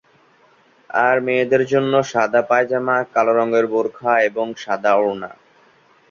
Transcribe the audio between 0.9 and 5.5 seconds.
আর মেয়েদের জন্য সাদা পায়জামা, কালো রঙের বোরখা এবং সাদা ওড়না।